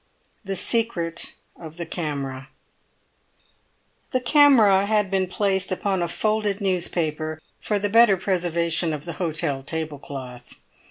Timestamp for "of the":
1.57-1.85, 8.93-9.13